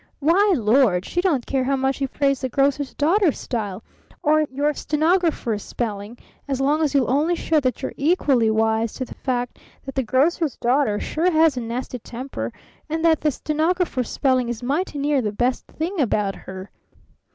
[0.17, 1.05] Why, Lord!
[1.05, 3.83] she don't care how much you praise the grocer's daughter's style,
[4.23, 9.05] or your stenographer's spelling, as long as you'll only show that you're equally wise to
[9.05, 12.51] the fact that the grocer's daughter sure has a nasty temper,
[12.89, 16.71] and that the stenographer's spelling is mighty near the best thing about her.